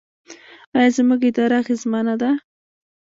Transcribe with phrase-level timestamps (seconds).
[0.77, 2.31] آیا زموږ اداره اغیزمنه ده؟